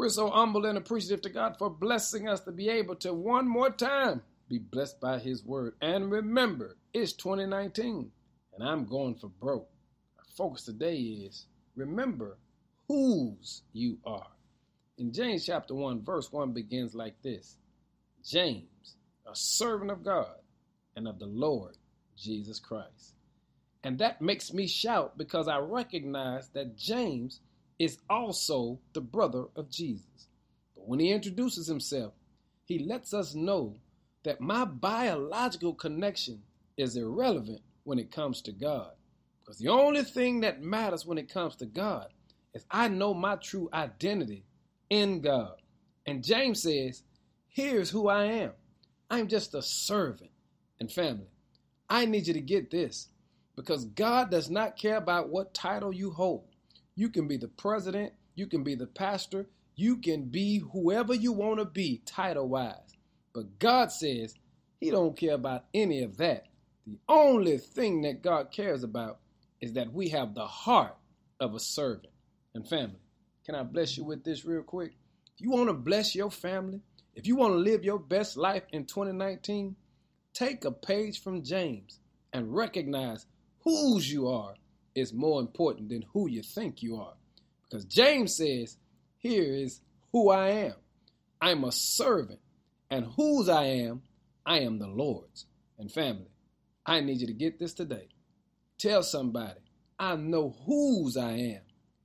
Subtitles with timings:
[0.00, 3.46] We're so humble and appreciative to God for blessing us to be able to one
[3.46, 5.74] more time be blessed by His word.
[5.82, 8.10] And remember, it's 2019
[8.54, 9.68] and I'm going for broke.
[10.18, 11.44] Our focus today is
[11.76, 12.38] remember
[12.88, 14.28] whose you are.
[14.96, 17.58] In James chapter 1, verse 1 begins like this
[18.24, 18.96] James,
[19.30, 20.36] a servant of God
[20.96, 21.76] and of the Lord
[22.16, 23.12] Jesus Christ.
[23.84, 27.40] And that makes me shout because I recognize that James
[27.80, 30.28] is also the brother of Jesus.
[30.76, 32.12] But when he introduces himself,
[32.66, 33.78] he lets us know
[34.22, 36.42] that my biological connection
[36.76, 38.92] is irrelevant when it comes to God.
[39.40, 42.08] Because the only thing that matters when it comes to God
[42.54, 44.44] is I know my true identity
[44.90, 45.54] in God.
[46.06, 47.02] And James says,
[47.48, 48.52] Here's who I am
[49.08, 50.30] I'm just a servant
[50.80, 51.30] and family.
[51.88, 53.08] I need you to get this
[53.56, 56.49] because God does not care about what title you hold.
[57.00, 61.32] You can be the president, you can be the pastor, you can be whoever you
[61.32, 62.94] want to be title wise.
[63.32, 64.34] But God says
[64.80, 66.48] he don't care about any of that.
[66.86, 69.20] The only thing that God cares about
[69.62, 70.94] is that we have the heart
[71.40, 72.12] of a servant
[72.54, 73.00] and family.
[73.46, 74.92] Can I bless you with this real quick?
[75.34, 76.82] If you want to bless your family,
[77.14, 79.74] if you want to live your best life in 2019,
[80.34, 81.98] take a page from James
[82.34, 83.24] and recognize
[83.64, 84.52] whose you are
[84.94, 87.14] is more important than who you think you are.
[87.62, 88.76] Because James says,
[89.18, 89.80] Here is
[90.12, 90.74] who I am.
[91.40, 92.40] I'm a servant,
[92.90, 94.02] and whose I am,
[94.44, 95.46] I am the Lord's.
[95.78, 96.30] And family,
[96.84, 98.08] I need you to get this today.
[98.78, 99.60] Tell somebody,
[99.98, 101.60] I know whose I am,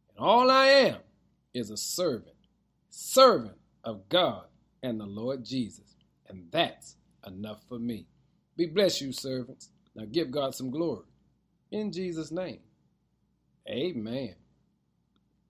[0.09, 0.99] and all I am
[1.53, 2.35] is a servant,
[2.89, 4.45] servant of God
[4.83, 5.95] and the Lord Jesus.
[6.27, 8.07] And that's enough for me.
[8.57, 9.69] Be blessed, you servants.
[9.95, 11.05] Now give God some glory.
[11.71, 12.59] In Jesus' name.
[13.69, 14.44] Amen